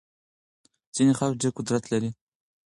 [0.95, 2.09] ځينې خلګ ډېر قدرت لري.